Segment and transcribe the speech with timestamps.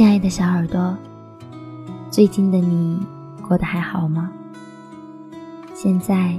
[0.00, 0.96] 亲爱的小耳朵，
[2.10, 2.98] 最近的你
[3.46, 4.32] 过得还好吗？
[5.74, 6.34] 现在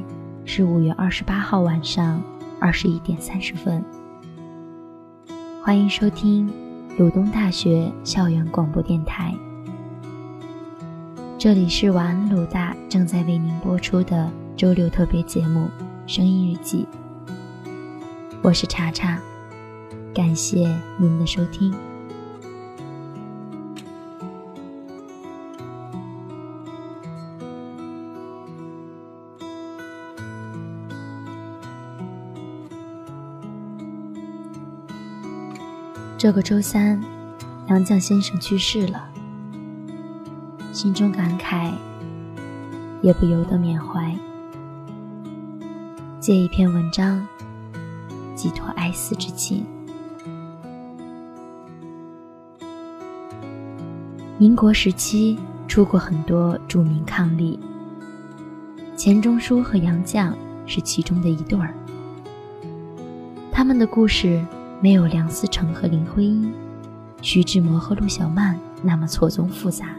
[0.46, 2.20] 是五月二十八号晚上
[2.60, 3.86] 二十一点三十分，
[5.64, 6.52] 欢迎收听
[6.98, 9.32] 鲁东大学校园广播电台。
[11.38, 15.70] 这里是晚安鲁大正在为您播出的周六特别节目
[16.12, 16.88] 《声音日记》，
[18.42, 19.20] 我是查查，
[20.16, 20.68] 感谢
[20.98, 21.72] 您的收听。
[36.22, 37.02] 这个周三，
[37.68, 39.10] 杨绛先生去世了，
[40.72, 41.72] 心中感慨，
[43.02, 44.16] 也不由得缅怀，
[46.20, 47.28] 借一篇文章
[48.36, 49.66] 寄托哀思之情。
[54.38, 57.58] 民国时期出过很多著名伉俪，
[58.96, 60.32] 钱钟书和杨绛
[60.68, 61.74] 是其中的一对儿，
[63.52, 64.40] 他们的故事。
[64.82, 66.52] 没有梁思成和林徽因、
[67.22, 69.90] 徐志摩和陆小曼那么错综复杂，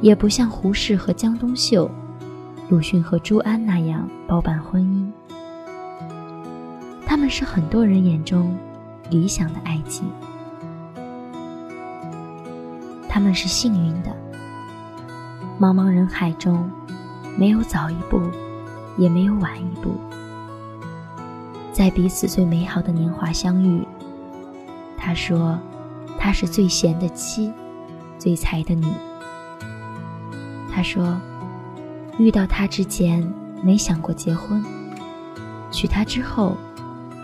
[0.00, 1.88] 也不像胡适和江冬秀、
[2.68, 5.08] 鲁迅和朱安那样包办婚姻。
[7.06, 8.56] 他们是很多人眼中
[9.08, 10.04] 理想的爱情，
[13.08, 14.10] 他们是幸运的。
[15.60, 16.68] 茫茫人海中，
[17.38, 18.20] 没有早一步，
[18.98, 19.94] 也没有晚一步。
[21.80, 23.82] 在彼此最美好的年华相遇，
[24.98, 25.58] 他说
[26.20, 27.50] ：“她是最贤的妻，
[28.18, 28.86] 最才的女。”
[30.70, 31.18] 他说
[32.20, 33.26] ：“遇到他之前
[33.62, 34.62] 没想过结婚，
[35.70, 36.54] 娶她之后，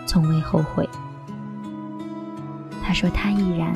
[0.07, 0.89] 从未后悔。”
[2.81, 3.71] 他说：“他亦然。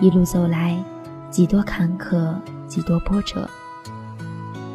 [0.00, 0.82] 一路走来，
[1.30, 2.34] 几多坎坷，
[2.66, 3.46] 几多波折，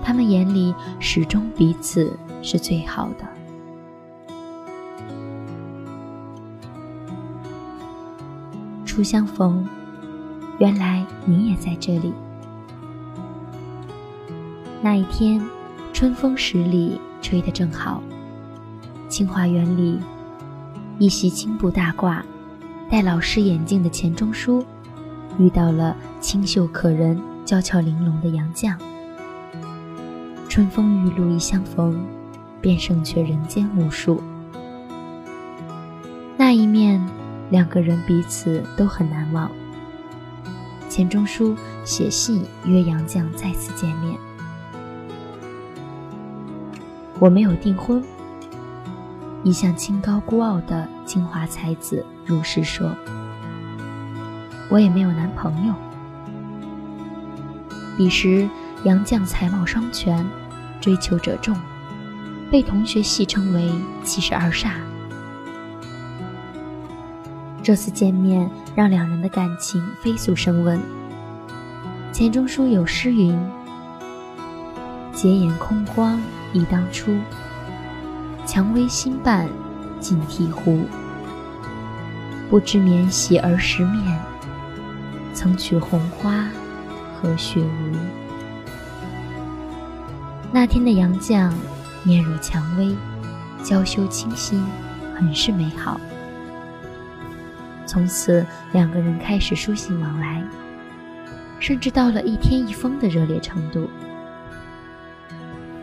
[0.04, 3.28] 他们眼里始终彼此是最好的。”
[9.00, 9.66] 初相逢，
[10.58, 12.12] 原来你也在这里。
[14.82, 15.42] 那一天，
[15.94, 18.04] 春风十里，吹得正好。
[19.08, 20.02] 清华园里，
[20.98, 22.22] 一袭青布大褂、
[22.92, 24.66] 戴老师眼镜的钱钟书，
[25.38, 28.76] 遇到了清秀可人、娇俏玲珑的杨绛。
[30.50, 31.98] 春风玉露一相逢，
[32.60, 34.22] 便胜却人间无数。
[36.36, 37.02] 那一面。
[37.50, 39.50] 两个人彼此都很难忘。
[40.88, 44.18] 钱钟书写信约杨绛再次见面。
[47.20, 48.04] 我没有订婚。
[49.44, 52.96] 一向清高孤傲的清华才子如是说。
[54.68, 55.74] 我也没有男朋友。
[57.98, 58.48] 彼时
[58.84, 60.26] 杨绛才貌双全，
[60.80, 61.58] 追求者众，
[62.52, 63.72] 被同学戏称为
[64.04, 64.74] 七十二煞。
[67.62, 70.80] 这次见面让两人的感情飞速升温。
[72.12, 73.38] 钱钟书有诗云
[75.14, 76.20] ：“结言空光
[76.54, 77.16] 忆当初，
[78.46, 79.48] 蔷薇新瓣
[80.00, 80.82] 尽醍醐。
[82.50, 84.20] 不知免洗儿时面，
[85.34, 86.48] 曾取红花
[87.16, 87.96] 和雪无。”
[90.52, 91.54] 那天的杨绛
[92.04, 92.96] 面若蔷薇，
[93.64, 94.66] 娇羞清新，
[95.16, 96.02] 很是美好。
[97.90, 100.44] 从此，两个人开始书信往来，
[101.60, 103.90] 甚至到了一天一封的热烈程度。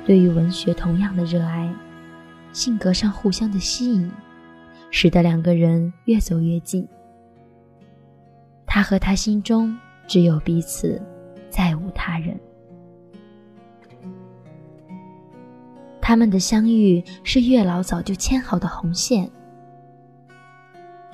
[0.05, 1.69] 对于文学同样的热爱，
[2.53, 4.09] 性格上互相的吸引，
[4.89, 6.87] 使得两个人越走越近。
[8.65, 11.03] 他和他心中只有彼此，
[11.51, 12.39] 再无他人。
[16.01, 19.29] 他们的相遇是月老早就牵好的红线。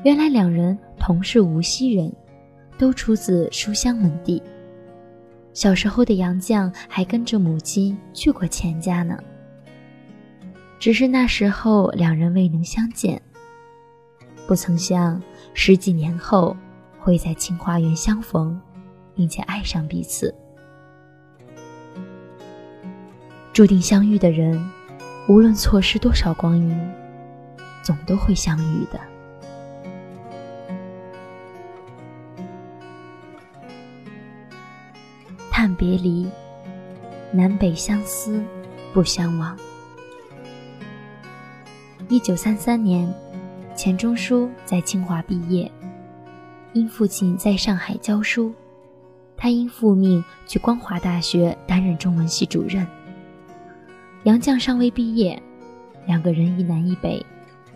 [0.05, 2.13] 原来两人同是无锡人，
[2.77, 4.43] 都出自书香门第。
[5.53, 9.17] 小时候的杨绛还跟着母亲去过钱家呢。
[10.81, 13.23] 只是那时候两人未能相见，
[14.45, 15.23] 不曾想
[15.55, 16.57] 十几年后
[16.99, 18.61] 会在清华园相逢，
[19.15, 20.35] 并且爱上彼此。
[23.53, 24.61] 注定相遇的人，
[25.29, 26.91] 无论错失多少光阴，
[27.85, 28.99] 总都会相遇的。
[35.83, 36.25] 别离，
[37.33, 38.41] 南北相思
[38.93, 39.59] 不相忘。
[42.09, 43.13] 一九三三年，
[43.75, 45.69] 钱钟书在清华毕业，
[46.73, 48.55] 因父亲在上海教书，
[49.37, 52.87] 他因父命去光华大学担任中文系主任。
[54.23, 55.43] 杨绛尚未毕业，
[56.07, 57.27] 两个人一南一北，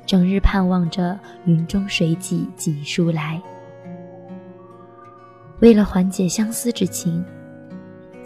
[0.07, 3.43] 整日盼望着云中水寄锦书来。
[5.59, 7.25] 为了缓解相思之情，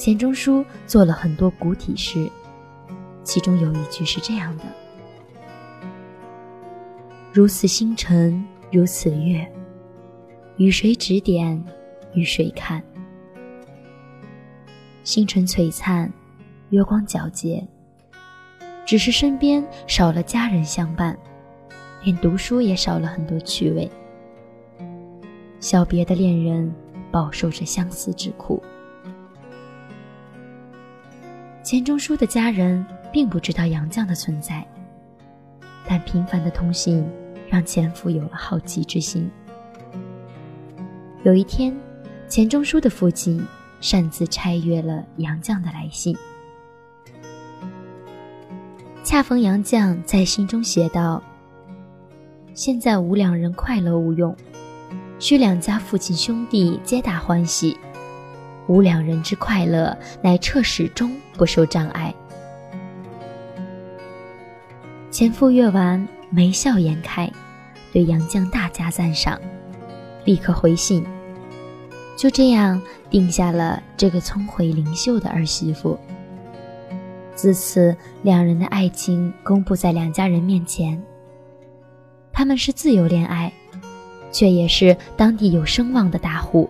[0.00, 2.26] 钱钟书做了很多古体诗，
[3.22, 4.64] 其中有一句是这样的
[7.34, 8.42] ：“如此星辰，
[8.72, 9.46] 如此月，
[10.56, 11.62] 与谁指点，
[12.14, 12.82] 与谁看？
[15.04, 16.10] 星辰璀璨，
[16.70, 17.62] 月光皎洁。”
[18.86, 21.14] 只是身边少了家人相伴，
[22.04, 23.88] 连读书也少了很多趣味。
[25.60, 26.74] 小别的恋人
[27.10, 28.62] 饱受着相思之苦。
[31.62, 34.66] 钱钟书的家人并不知道杨绛的存在，
[35.86, 37.06] 但频繁的通信
[37.48, 39.30] 让钱父有了好奇之心。
[41.22, 41.76] 有一天，
[42.28, 43.46] 钱钟书的父亲
[43.78, 46.16] 擅自拆阅了杨绛的来信。
[49.04, 51.22] 恰逢杨绛在信中写道
[52.54, 54.34] ：“现在吾两人快乐无用，
[55.18, 57.76] 需两家父亲兄弟皆大欢喜。
[58.66, 62.14] 吾两人之快乐，乃彻始终不受障碍。”
[65.10, 67.32] 前夫阅完，眉笑眼开，
[67.94, 69.40] 对杨绛大加赞赏，
[70.26, 71.02] 立刻回信，
[72.14, 75.98] 就这样定下了这个聪慧灵秀的儿媳妇。
[77.34, 81.02] 自此，两人的爱情公布在两家人面前。
[82.32, 83.50] 他们是自由恋爱，
[84.30, 86.68] 却也是当地有声望的大户，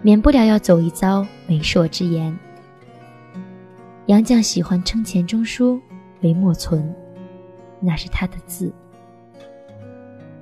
[0.00, 2.36] 免不了要走一遭媒妁之言。
[4.08, 5.80] 杨绛喜欢称钱钟书
[6.22, 6.94] 为莫存，
[7.78, 8.72] 那是他的字；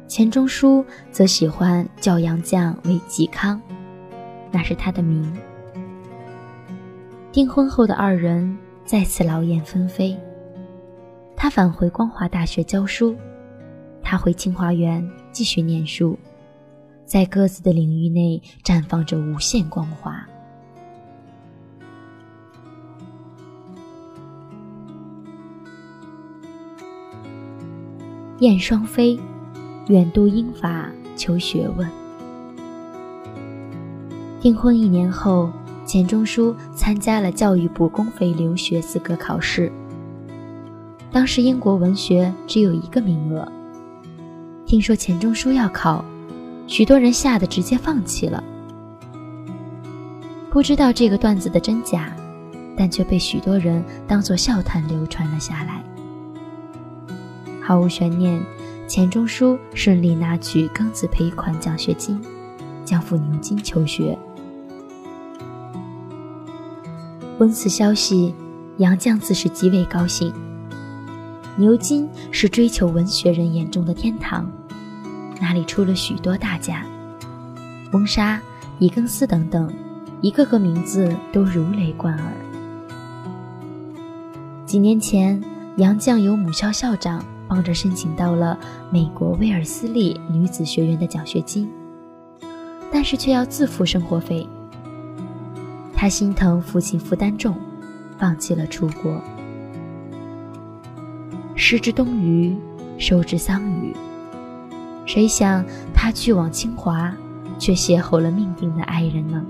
[0.06, 3.60] 钱钟书则喜欢叫杨绛为嵇康，
[4.52, 5.36] 那是他的名。
[7.32, 8.56] 订婚后的二人。
[8.84, 10.16] 再次劳燕分飞，
[11.34, 13.16] 他返回光华大学教书，
[14.00, 16.16] 他回清华园继续念书，
[17.04, 20.24] 在各自的领域内绽放着无限光华。
[28.40, 29.18] 燕双飞，
[29.88, 31.88] 远渡英法求学问。
[34.40, 35.50] 订婚一年后。
[35.86, 39.70] 钱钟书参加了教育部公费留学资格考试。
[41.12, 43.46] 当时英国文学只有一个名额，
[44.66, 46.04] 听说钱钟书要考，
[46.66, 48.42] 许多人吓得直接放弃了。
[50.50, 52.12] 不知道这个段子的真假，
[52.76, 55.84] 但却被许多人当作笑谈流传了下来。
[57.66, 58.40] 毫无悬念，
[58.86, 62.16] 钱钟书顺利拿取庚子赔款奖学金，
[62.84, 64.16] 将赴牛津求学。
[67.38, 68.32] 闻此消息，
[68.76, 70.32] 杨绛自是极为高兴。
[71.56, 74.48] 牛津是追求文学人眼中的天堂，
[75.40, 76.86] 那里出了许多大家，
[77.90, 78.40] 翁莎、
[78.78, 79.74] 狄更斯等等，
[80.20, 82.32] 一个个名字都如雷贯耳。
[84.64, 85.42] 几年前，
[85.78, 88.58] 杨绛由母校校长帮着申请到了
[88.90, 91.70] 美国威尔斯利女子学院的奖学金，
[92.92, 94.46] 但是却要自付生活费。
[95.94, 97.56] 他心疼父亲负担重，
[98.18, 99.20] 放弃了出国。
[101.54, 102.56] 时至冬雨，
[102.98, 103.94] 收之桑榆。
[105.06, 107.14] 谁想他去往清华，
[107.58, 109.42] 却邂逅了命定的爱人呢？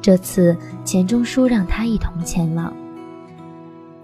[0.00, 2.72] 这次钱钟书让他一同前往，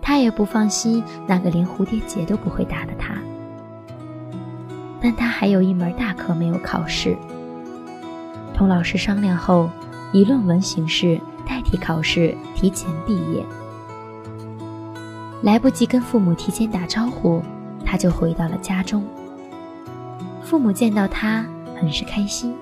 [0.08, 3.14] 他也不放心那个连蝴蝶结都不会打的他。
[5.02, 7.14] 但他还有一门大课没有考试。
[8.54, 9.68] 同老师商量后，
[10.10, 13.44] 以论文形式代替考试提前毕业。
[15.42, 17.42] 来不及跟父母提前打招呼，
[17.84, 19.04] 他就回到了家中。
[20.42, 21.44] 父母见到他
[21.78, 22.56] 很是开心，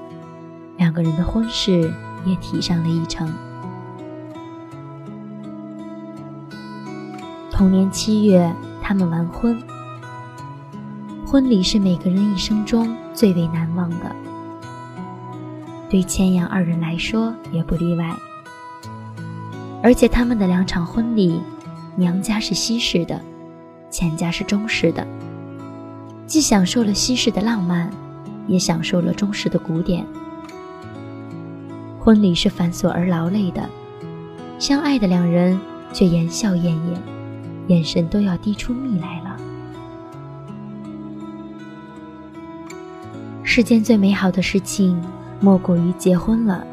[0.78, 3.32] 两个人的婚事也提上了议程。
[7.56, 9.58] 同年七月，他们完婚。
[11.26, 14.14] 婚礼是每个人一生中最为难忘的。
[15.88, 18.14] 对千阳二人来说也不例外，
[19.82, 21.40] 而且他们的两场婚礼，
[21.96, 23.18] 娘家是西式的，
[23.88, 25.06] 钱家是中式的，
[26.26, 27.90] 既享受了西式的浪漫，
[28.46, 30.04] 也享受了中式的古典。
[31.98, 33.66] 婚礼是繁琐而劳累的，
[34.58, 35.58] 相爱的两人
[35.94, 37.15] 却言笑晏晏，
[37.68, 39.36] 眼神都要滴出蜜来了。
[43.42, 45.00] 世间最美好的事情，
[45.40, 46.66] 莫过于结婚了，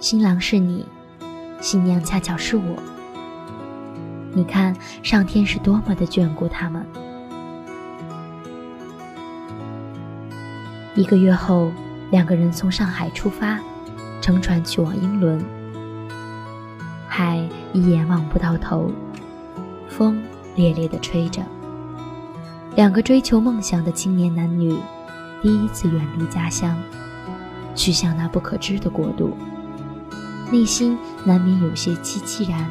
[0.00, 0.86] 新郎是你，
[1.60, 2.76] 新娘恰巧是我。
[4.32, 6.84] 你看，上天是多么的眷顾他们。
[10.94, 11.70] 一个月后，
[12.10, 13.60] 两个人从上海出发，
[14.20, 15.44] 乘船去往英伦。
[17.08, 18.90] 海一眼望不到头，
[19.96, 20.20] 风
[20.56, 21.42] 烈烈地吹着。
[22.74, 24.76] 两个追求梦想的青年男女，
[25.40, 26.76] 第一次远离家乡，
[27.76, 29.36] 去向那不可知的国度，
[30.50, 32.68] 内心难免有些凄凄然。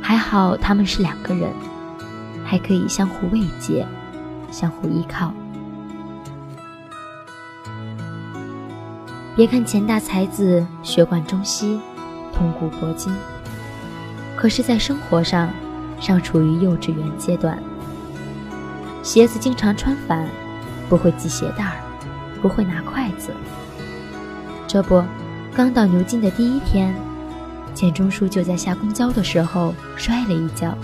[0.00, 1.52] 还好他们是两个人，
[2.44, 3.86] 还可以相互慰藉，
[4.50, 5.32] 相互依靠。
[9.36, 11.78] 别看钱大才子，学贯中西，
[12.34, 13.14] 通古博今，
[14.42, 15.48] 可是，在生活上，
[16.00, 17.56] 尚处于幼稚园阶段。
[19.00, 20.26] 鞋子经常穿反，
[20.88, 21.76] 不会系鞋带儿，
[22.42, 23.30] 不会拿筷子。
[24.66, 25.00] 这不，
[25.54, 26.92] 刚到牛津的第一天，
[27.72, 30.76] 钱钟书就在下公交的时候摔了一跤，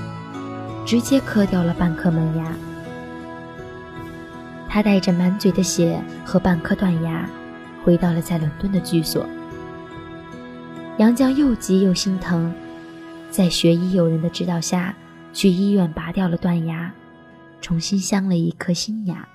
[0.87, 2.45] 直接磕掉了半颗门牙。
[4.69, 7.29] 他带着满嘴的血和半颗断牙，
[7.85, 9.27] 回到了在伦敦的居所。
[10.99, 12.55] 杨绛又急又心疼，
[13.31, 14.95] 在学医友人的指导下，
[15.33, 16.93] 去医院拔掉了断牙。
[17.61, 19.29] 重新镶了一颗新牙。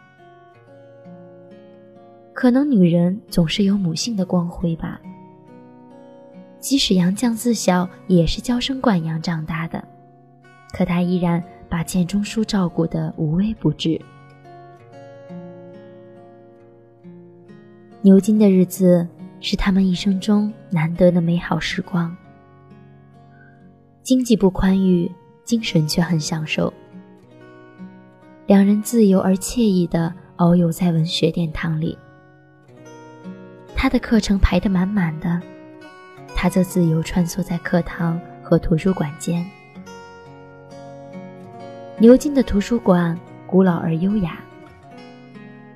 [2.33, 4.99] 可能女人总是有母性的光辉吧。
[6.57, 9.83] 即使杨绛自小也是娇生惯养长大的，
[10.71, 14.01] 可她依然把钱钟书照顾得无微不至。
[18.01, 19.05] 牛津的日子
[19.41, 22.15] 是他们一生中难得的美好时光。
[24.03, 25.09] 经济不宽裕，
[25.45, 26.71] 精神却很享受。
[28.45, 31.97] 两人自由而惬意地遨游在文学殿堂里，
[33.73, 35.41] 他的课程排得满满的，
[36.35, 39.45] 他则自由穿梭在课堂和图书馆间。
[41.97, 43.17] 牛津的图书馆
[43.47, 44.37] 古老而优雅，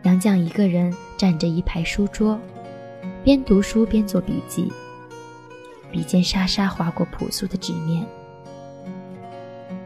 [0.03, 2.37] 杨绛一个人站着一排书桌，
[3.23, 4.69] 边读书边做笔记，
[5.97, 8.05] 笔尖沙沙划过朴素的纸面。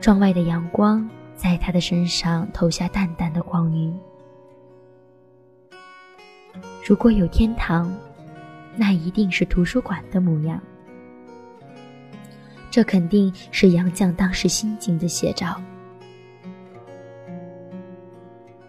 [0.02, 1.10] 窗外的阳光。
[1.34, 4.00] 在他的身上投下淡淡的光晕。
[6.88, 7.92] 如果有天堂，
[8.76, 10.62] 那一定是图书馆的模样。
[12.70, 15.60] 这肯定是杨绛当时心境的写照。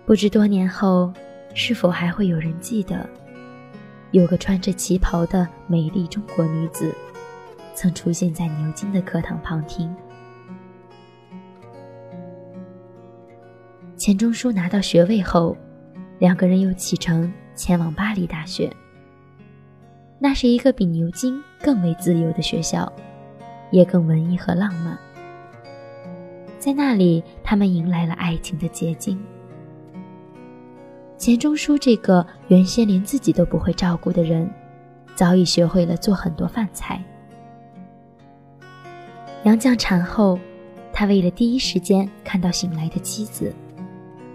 [0.07, 1.13] 不知多年后，
[1.53, 3.07] 是否还会有人记得，
[4.13, 6.95] 有个穿着旗袍的美丽中国女子，
[7.75, 9.95] 曾出现在牛津的课堂旁听。
[13.97, 15.57] 钱钟书拿到学位后，
[16.19, 18.71] 两个人又启程前往巴黎大学。
[20.19, 22.93] 那是一个比牛津更为自由的学校，
[23.71, 24.99] 也更文艺和浪漫。
[26.59, 29.21] 在那里，他们迎来了爱情的结晶。
[31.17, 34.49] 钱钟书这个原先连自己都不会照顾的人，
[35.15, 37.01] 早已学会了做很多饭菜。
[39.45, 40.39] 杨绛产后，
[40.93, 43.53] 他为了第一时间看到醒来的妻子。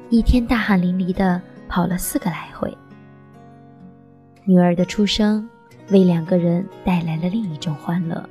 [0.10, 2.76] 一天大汗淋漓的跑了四个来回。
[4.44, 5.48] 女儿的出生
[5.92, 8.22] 为两个人带来了另一种欢乐。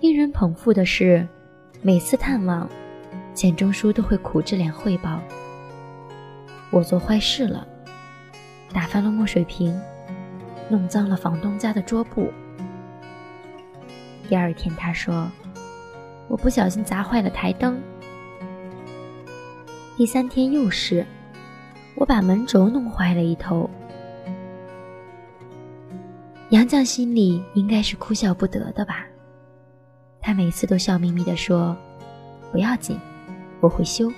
[0.00, 1.26] 令人捧腹的是，
[1.80, 2.68] 每次探望，
[3.32, 5.20] 钱钟书都会苦着脸汇报
[6.70, 7.66] ：“我做坏事了，
[8.72, 9.80] 打翻了墨水瓶，
[10.68, 12.26] 弄脏了房东家的桌布。”
[14.28, 15.30] 第二天他说
[16.28, 17.80] ：“我不小心砸坏了台灯。”
[19.96, 21.04] 第三天又是，
[21.94, 23.68] 我把门轴弄坏了一头。
[26.50, 29.06] 杨绛心里应该是哭笑不得的吧？
[30.20, 31.76] 他每次都笑眯眯地说
[32.52, 32.98] ：“不要紧，
[33.60, 34.12] 我会修。”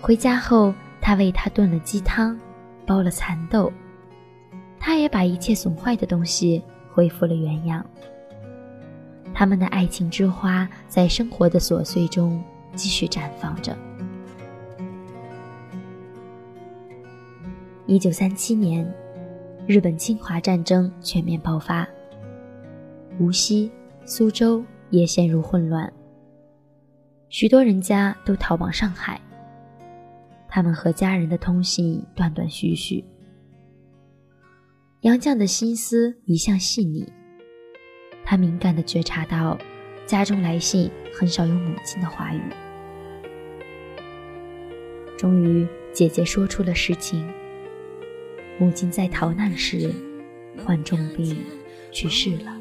[0.00, 2.38] 回家后，他为他炖了鸡汤，
[2.86, 3.70] 煲了蚕豆，
[4.80, 6.62] 他也把一切损坏的东西
[6.92, 7.84] 恢复了原样。
[9.34, 12.42] 他们的爱情之花，在生活的琐碎中。
[12.74, 13.76] 继续绽放着。
[17.84, 18.90] 一九三七年，
[19.66, 21.86] 日本侵华战争全面爆发，
[23.18, 23.70] 无锡、
[24.06, 25.92] 苏州也陷入混乱，
[27.28, 29.20] 许多人家都逃往上海。
[30.48, 33.04] 他们和家人的通信断断续续。
[35.02, 37.04] 杨绛的心思一向细腻，
[38.24, 39.58] 他敏感地觉察到，
[40.06, 42.40] 家中来信很少有母亲的话语。
[45.18, 47.28] 终于，姐姐说出了实情：
[48.60, 49.90] 母亲在逃难时
[50.64, 51.36] 患重病
[51.90, 52.56] 去世了。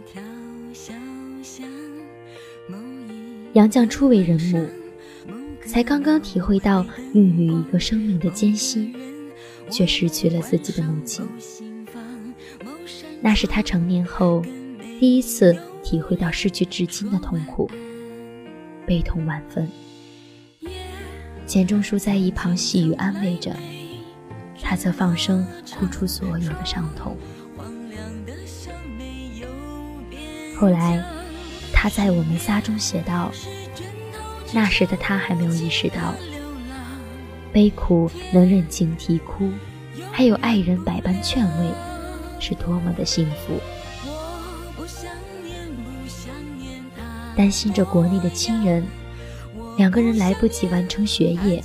[3.54, 4.68] 杨绛初为人母，
[5.68, 6.84] 才刚刚体会到
[7.14, 8.96] 孕育一个生命的艰辛，
[9.70, 11.24] 却失去了自己的母亲。
[13.22, 14.44] 那是他成年后
[15.00, 17.70] 第一次体会到失去至亲的痛苦，
[18.86, 19.70] 悲痛万分。
[21.46, 23.56] 钱钟书在一旁细语安慰着，
[24.62, 25.46] 他则放声
[25.78, 27.16] 哭出所有的伤痛。
[30.58, 31.04] 后来，
[31.74, 33.32] 他在《我们仨》中写道
[34.54, 36.14] ：“那时的他还没有意识到，
[37.52, 39.50] 悲苦能任情啼哭，
[40.12, 41.72] 还有爱人百般劝慰，
[42.42, 43.62] 是多么的幸福。”
[47.38, 48.86] 担心着国内的亲人。
[49.78, 51.64] 两个人来不及完成学业，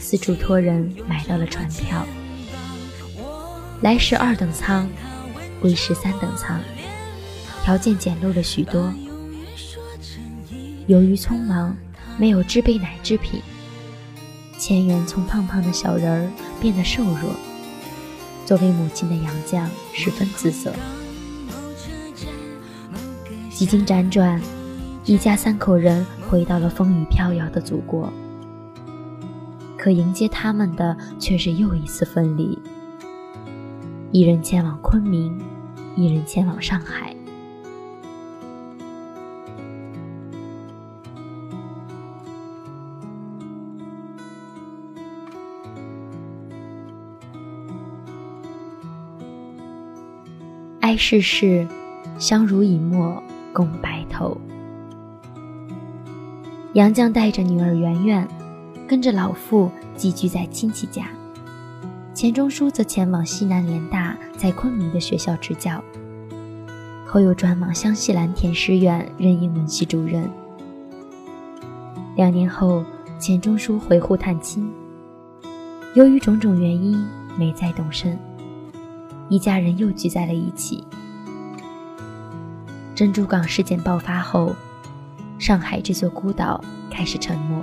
[0.00, 2.04] 四处托人买到了船票。
[3.82, 4.90] 来时二等舱，
[5.60, 6.60] 归时三等舱，
[7.62, 8.92] 条件简陋了许多。
[10.88, 11.74] 由于匆忙，
[12.18, 13.40] 没有置备奶制品，
[14.58, 16.28] 千元从胖胖的小人儿
[16.60, 17.30] 变得瘦弱。
[18.44, 20.72] 作为母亲的杨绛十分自责。
[23.50, 24.40] 几经辗转。
[25.06, 28.10] 一家三口人回到了风雨飘摇的祖国，
[29.76, 32.58] 可迎接他们的却是又一次分离。
[34.10, 35.38] 一人前往昆明，
[35.94, 37.13] 一人前往上海。
[50.84, 51.66] 哀世事，
[52.18, 53.22] 相濡以沫，
[53.54, 54.36] 共白头。
[56.74, 58.28] 杨绛带着女儿圆圆，
[58.86, 61.06] 跟着老父寄居在亲戚家。
[62.12, 65.82] 钱钟书则前往西南联大，在昆明的学校执教，
[67.06, 70.30] 后又转往湘西蓝田师院任英文系主任。
[72.14, 72.84] 两年后，
[73.18, 74.70] 钱钟书回沪探亲，
[75.94, 77.02] 由于种种原因
[77.38, 78.18] 没再动身，
[79.34, 80.86] 一家人又聚在了一起。
[82.94, 84.54] 珍珠港事件爆发后。
[85.36, 87.60] 上海这座孤岛开始沉默。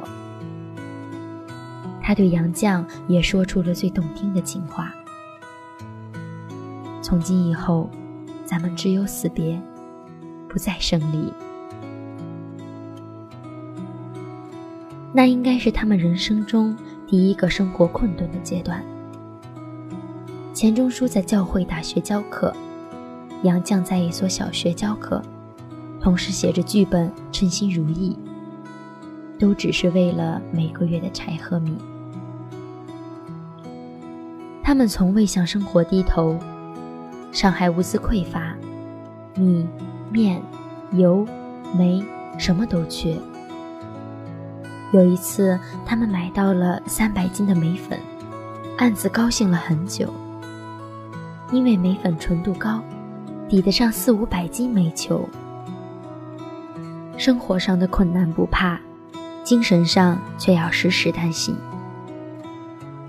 [2.02, 4.94] 他对杨绛也说出了最动听的情话
[7.02, 7.90] ：“从今以后，
[8.46, 9.60] 咱们只有死别，
[10.50, 11.34] 不再生离。”
[15.14, 16.76] 那应该是他们人生中
[17.08, 18.84] 第一个生活困顿的阶段。
[20.62, 22.56] 钱钟书在教会大学教课，
[23.42, 25.20] 杨绛在一所小学教课。
[26.00, 28.16] 同时写着剧本，称心如意，
[29.40, 31.76] 都只是为了每个月的柴和米。
[34.62, 36.38] 他们从未向生活低头。
[37.32, 38.54] 上海物资匮乏，
[39.34, 39.68] 米、
[40.12, 40.40] 面、
[40.92, 41.28] 油、
[41.76, 42.06] 煤
[42.38, 43.18] 什么都缺。
[44.92, 47.98] 有一次，他们买到了三百斤的煤粉，
[48.78, 50.14] 暗自高兴了很久，
[51.52, 52.82] 因为煤粉纯度高，
[53.50, 55.28] 抵得上四五百斤煤球。
[57.18, 58.80] 生活上的困难不怕，
[59.44, 61.56] 精神上却要时时担心。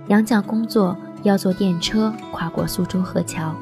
[0.08, 3.54] 杨绛工作要坐电车跨过苏州河桥，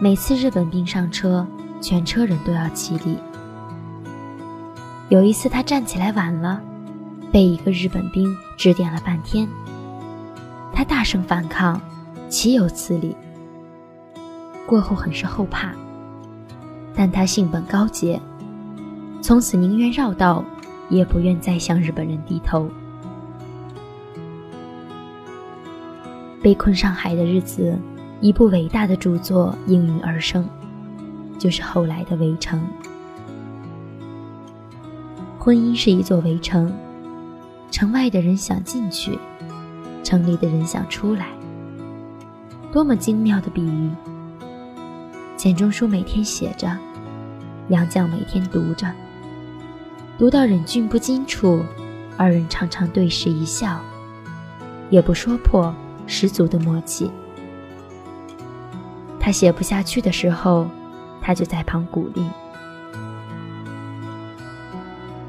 [0.00, 1.46] 每次日本兵上车，
[1.80, 3.18] 全车人都要起立。
[5.08, 6.60] 有一次他站起来晚了，
[7.32, 9.48] 被一个日本兵指点了半天。
[10.74, 11.80] 他大声反抗，
[12.28, 13.16] 岂有此理！
[14.66, 15.72] 过后很是后怕，
[16.94, 18.20] 但他性本高洁。
[19.22, 20.44] 从此宁愿绕道，
[20.88, 22.68] 也不愿再向日本人低头。
[26.42, 27.76] 被困上海的日子，
[28.20, 30.48] 一部伟大的著作应运而生，
[31.38, 32.60] 就是后来的《围城》。
[35.38, 36.72] 婚姻是一座围城，
[37.70, 39.18] 城外的人想进去，
[40.04, 41.28] 城里的人想出来。
[42.72, 43.90] 多么精妙的比喻！
[45.36, 46.66] 钱钟书每天写着，
[47.68, 48.90] 杨绛每天读着。
[50.16, 51.62] 读到忍俊不禁处，
[52.16, 53.78] 二人常常对视一笑，
[54.88, 55.74] 也不说破，
[56.06, 57.10] 十足的默契。
[59.20, 60.66] 他写不下去的时候，
[61.20, 62.24] 他就在旁鼓励。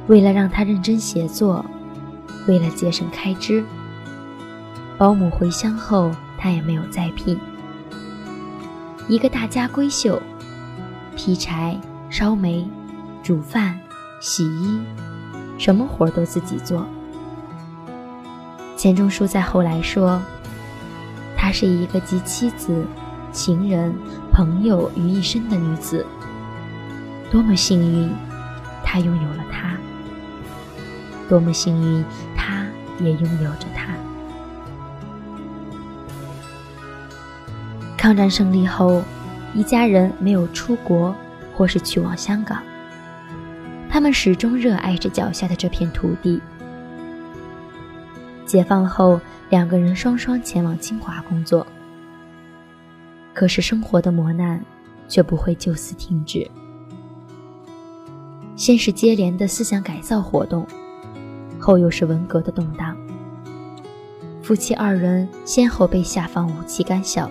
[0.07, 1.65] 为了让他认真写作，
[2.47, 3.61] 为了节省开支，
[4.97, 7.37] 保姆回乡后，他也没有再聘。
[9.07, 10.21] 一个大家闺秀，
[11.15, 12.67] 劈柴、烧煤、
[13.23, 13.77] 煮饭。
[14.19, 14.81] 洗衣，
[15.59, 16.83] 什么活都自己做。
[18.75, 20.19] 钱钟书在后来说
[21.37, 22.83] ：“她是一个集妻子、
[23.31, 23.95] 情人、
[24.33, 26.03] 朋友于一身的女子，
[27.29, 28.11] 多么幸运，
[28.83, 29.77] 她拥有了他；
[31.29, 32.03] 多么幸运，
[32.35, 32.65] 他
[32.99, 33.93] 也拥有着她。”
[37.97, 39.01] 抗战胜利后，
[39.53, 41.13] 一家人没有出国
[41.55, 42.61] 或是去往香港，
[43.89, 46.39] 他们始终热爱着脚下的这片土地。
[48.45, 51.65] 解放后，两个人双双前往清华工作。
[53.33, 54.63] 可是生活的磨难
[55.07, 56.49] 却不会就此停止。
[58.55, 60.65] 先是接连的思想改造活动，
[61.59, 62.95] 后又是文革的动荡。
[64.41, 67.29] 夫妻二人先后被下放五期干校，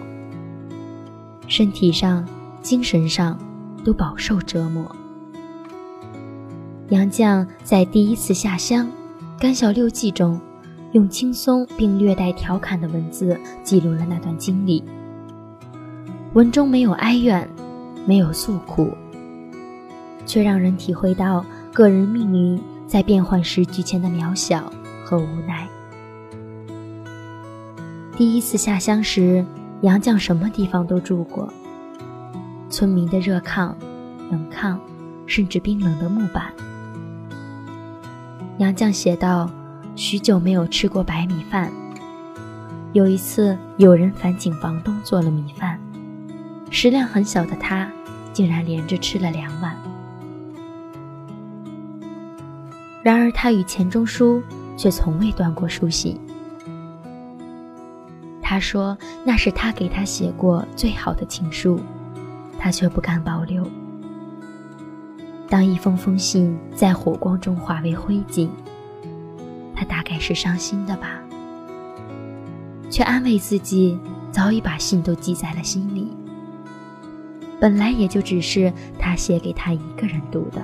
[1.48, 2.26] 身体上、
[2.62, 3.38] 精神上
[3.85, 4.85] 都饱受折磨。
[6.90, 8.87] 杨绛在第一次下乡
[9.40, 10.40] 《干校六记》中。
[10.92, 14.82] 用轻松并略带调侃的文字记录了那段经历。
[16.32, 17.46] 文中没有哀怨，
[18.06, 18.96] 没有诉苦，
[20.24, 24.72] 却让人体会到个人命运在变幻时局前的渺小
[25.04, 25.68] 和无奈。
[28.16, 29.44] 第一次下乡时，
[29.82, 31.52] 杨绛什么地方都住过，
[32.70, 33.74] 村民的热炕、
[34.30, 34.76] 冷炕，
[35.26, 36.52] 甚至冰冷的木板。
[38.58, 39.50] 杨绛写道。
[39.96, 41.72] 许久没有吃过白米饭。
[42.92, 45.80] 有一次，有人烦请房东做了米饭，
[46.70, 47.90] 食量很小的他，
[48.30, 49.74] 竟然连着吃了两碗。
[53.02, 54.42] 然而，他与钱钟书
[54.76, 56.20] 却从未断过书信。
[58.56, 61.78] 他说那是他给他写过最好的情书，
[62.58, 63.62] 他却不敢保留。
[65.46, 68.48] 当一封封信在火光中化为灰烬。
[69.74, 71.20] 他大概是伤心的吧，
[72.88, 74.00] 却安慰自己，
[74.32, 76.10] 早已把信都记在了心里。
[77.60, 80.62] 本来也就只是他写给他一个人读的。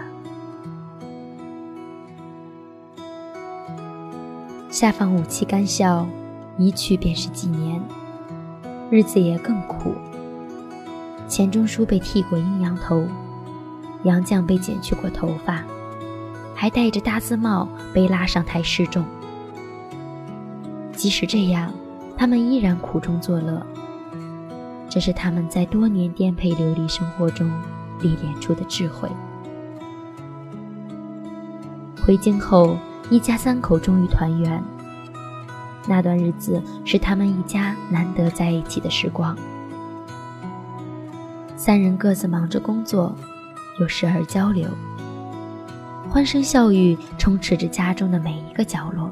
[4.70, 6.08] 下放五期干校，
[6.58, 7.81] 一去便是几年，
[8.92, 9.94] 日子也更苦。
[11.26, 13.08] 钱钟书被剃过阴阳头，
[14.02, 15.64] 杨绛被剪去过头发。
[16.54, 19.02] 还戴着大字帽被拉上台示众。
[20.92, 21.72] 即使这样，
[22.18, 23.66] 他们依然苦中作乐。
[24.90, 27.50] 这是他们在多年颠沛流离生活中
[28.02, 29.08] 历练出的智慧。
[32.04, 32.76] 回京后，
[33.08, 34.62] 一家三口终于团圆。
[35.86, 39.36] 那段日子是他们一家难得在一起的时光。
[41.56, 43.14] 三人各自忙着工作，
[43.80, 44.68] 又时而交流。
[46.10, 49.10] 欢声笑语充斥着家中的每一个角落。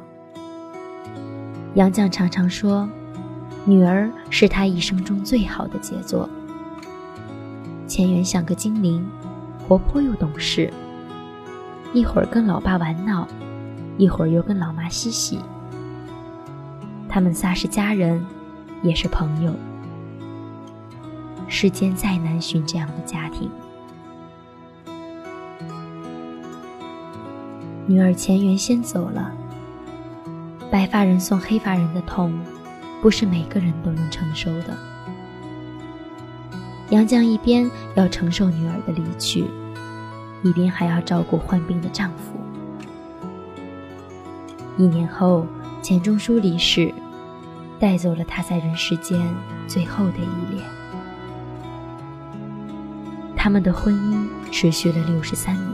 [1.74, 2.88] 杨绛常常说
[3.64, 6.28] ：“女儿是他一生中最好的杰作。”
[7.86, 9.04] 钱媛像个精灵，
[9.66, 10.72] 活泼又懂事，
[11.92, 13.26] 一会儿跟老爸玩闹，
[13.96, 15.38] 一会儿又跟老妈嬉戏。
[17.10, 18.24] 他们仨是家人，
[18.82, 19.52] 也是朋友。
[21.48, 23.50] 世间再难寻这样的家庭。
[27.86, 29.32] 女儿钱媛先走了，
[30.70, 32.32] 白发人送黑发人的痛，
[33.02, 34.78] 不是每个人都能承受的。
[36.90, 39.44] 杨绛一边要承受女儿的离去，
[40.44, 42.38] 一边还要照顾患病的丈夫。
[44.78, 45.44] 一年后，
[45.82, 46.92] 钱钟书离世，
[47.78, 49.18] 带走了他在人世间
[49.66, 50.64] 最后的一恋。
[53.34, 55.66] 他们的婚姻持续了六十三年。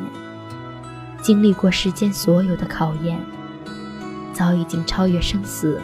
[1.20, 3.18] 经历过世间所有的考验，
[4.32, 5.80] 早已经超越生死，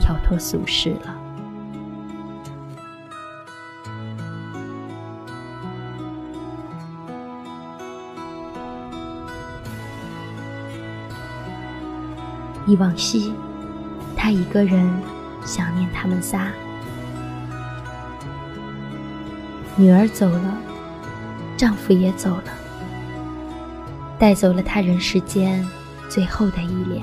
[0.00, 1.21] 跳脱俗世了。
[12.66, 13.32] 忆往昔，
[14.16, 14.88] 他一个人
[15.44, 16.48] 想念他们仨。
[19.76, 20.58] 女儿走了，
[21.56, 22.44] 丈夫也走了。
[24.18, 25.66] 带走了他人世间
[26.08, 27.02] 最后的依恋。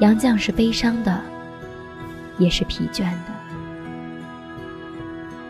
[0.00, 1.20] 杨绛是悲伤的，
[2.38, 3.32] 也是疲倦的，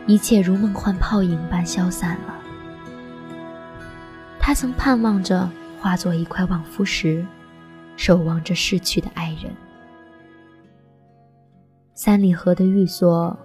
[0.07, 2.35] 一切如梦幻泡影般消散了。
[4.39, 5.49] 他曾盼望着
[5.81, 7.25] 化作一块望夫石，
[7.97, 9.53] 守望着逝去的爱人。
[11.95, 13.37] 三里河的寓所，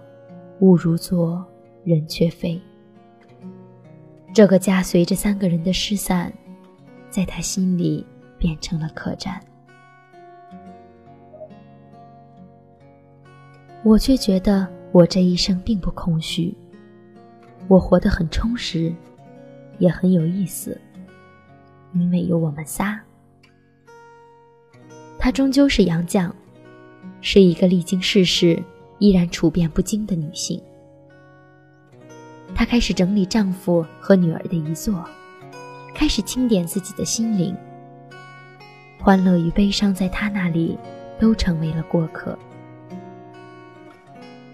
[0.60, 1.44] 物如昨，
[1.84, 2.60] 人却非。
[4.34, 6.32] 这个家随着三个人的失散，
[7.10, 8.04] 在他心里
[8.38, 9.40] 变成了客栈。
[13.84, 16.54] 我却觉得我这一生并不空虚，
[17.68, 18.92] 我活得很充实，
[19.78, 20.78] 也很有意思，
[21.94, 23.00] 因为有我们仨。
[25.18, 26.30] 她终究是杨绛，
[27.20, 28.62] 是一个历经世事
[28.98, 30.62] 依然处变不惊的女性。
[32.54, 35.04] 她开始整理丈夫和女儿的遗作，
[35.94, 37.54] 开始清点自己的心灵。
[39.00, 40.78] 欢乐与悲伤在她那里
[41.18, 42.38] 都成为了过客。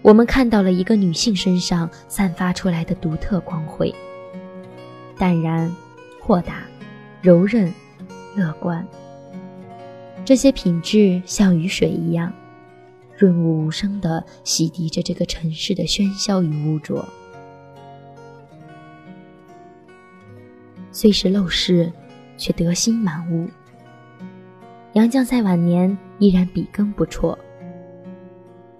[0.01, 3.93] 我们看到了一个女性身上散发出来的独特光辉：
[5.17, 5.73] 淡然、
[6.19, 6.63] 豁达、
[7.21, 7.73] 柔韧、
[8.35, 8.85] 乐观。
[10.25, 12.33] 这些品质像雨水一样，
[13.15, 17.07] 润物无声地洗涤着这个城市的喧嚣与污浊。
[20.91, 21.93] 虽是陋室，
[22.37, 23.47] 却得心满屋。
[24.93, 27.37] 杨绛在晚年依然笔耕不辍，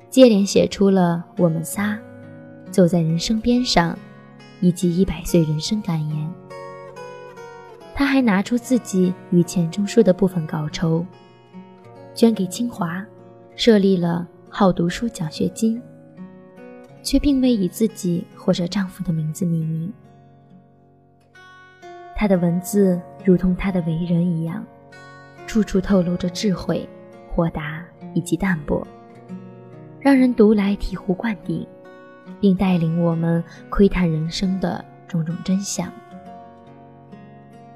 [0.10, 1.93] 接连写出了《我们仨》
[2.71, 3.93] 《走在人生边上》
[4.62, 6.27] 以及《一百岁人生感言》。
[7.93, 11.05] 他还拿出自己与钱钟书的部分稿酬。
[12.15, 13.06] 捐给清华，
[13.58, 15.82] 设立了好读书奖学金，
[17.04, 19.91] 却并未以自己或者丈夫的名字命名。
[22.15, 24.65] 她的文字如同她的为人一样，
[25.45, 26.88] 处处透露着智慧、
[27.30, 28.88] 豁达以及淡泊，
[29.99, 31.67] 让人读来醍醐灌顶，
[32.39, 35.91] 并带领我们窥探人生的种种真相。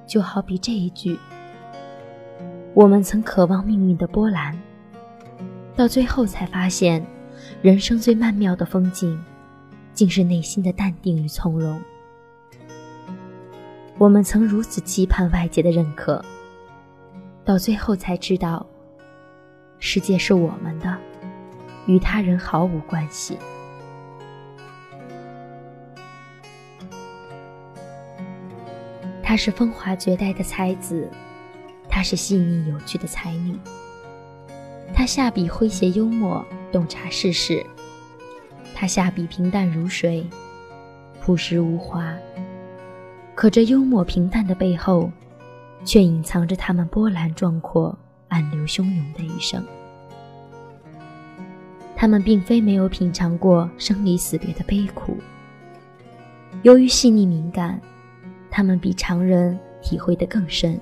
[0.07, 1.19] 就好比这一句。
[2.73, 4.57] 我们曾渴望命运的波澜，
[5.75, 7.05] 到最后才发现，
[7.61, 9.21] 人生最曼妙的风景，
[9.93, 11.81] 竟是内心的淡定与从容。
[13.97, 16.23] 我们曾如此期盼外界的认可，
[17.43, 18.65] 到最后才知道，
[19.79, 20.95] 世界是我们的，
[21.85, 23.37] 与他人毫无关系。
[29.21, 31.09] 他是风华绝代的才子。
[31.99, 33.59] 她是细腻有趣的才女，
[34.93, 37.61] 她下笔诙谐幽默，洞察世事；
[38.73, 40.25] 她下笔平淡如水，
[41.21, 42.15] 朴实无华。
[43.35, 45.11] 可这幽默平淡的背后，
[45.83, 47.93] 却隐藏着他们波澜壮阔、
[48.29, 49.61] 暗流汹涌的一生。
[51.97, 55.17] 他们并非没有品尝过生离死别的悲苦，
[56.61, 57.77] 由于细腻敏感，
[58.49, 60.79] 他们比常人体会得更深。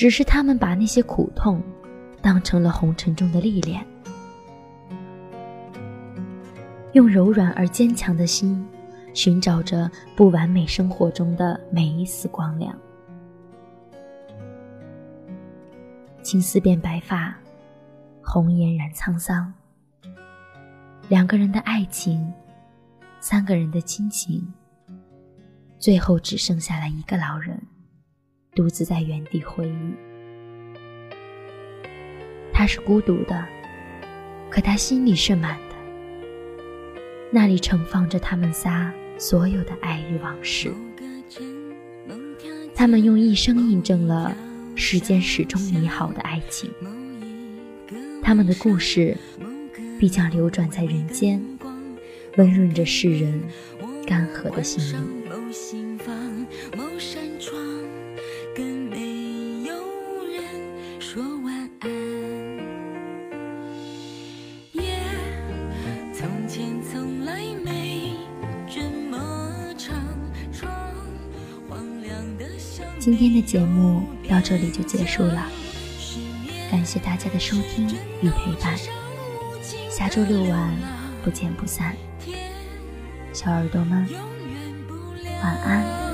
[0.00, 1.62] 只是他们把那些苦痛
[2.22, 3.86] 当成了红尘中的历练，
[6.94, 8.66] 用柔软而坚强的心
[9.12, 12.74] 寻找着不完美生活中的每一丝光亮。
[16.22, 17.36] 青丝变白发，
[18.22, 19.52] 红颜染沧桑。
[21.10, 22.32] 两个人的爱情，
[23.20, 24.50] 三个人的亲情，
[25.78, 27.60] 最后只剩下了一个老人。
[28.52, 29.94] 独自在原地回忆，
[32.52, 33.46] 他是孤独的，
[34.50, 35.76] 可他心里是满的。
[37.30, 40.74] 那里盛放着他们仨所有的爱与往事。
[42.74, 44.36] 他们用一生印证了
[44.74, 46.68] 世间始终美好的爱情。
[48.20, 49.16] 他们的故事
[49.96, 51.40] 必将流转在人间，
[52.36, 53.40] 温润着世人
[54.04, 55.89] 干涸的心灵。
[73.00, 75.46] 今天的节目到这里就结束了，
[76.70, 77.88] 感谢大家的收听
[78.20, 78.76] 与陪伴，
[79.90, 80.76] 下周六晚
[81.24, 81.96] 不见不散，
[83.32, 84.06] 小耳朵们
[85.42, 86.09] 晚安，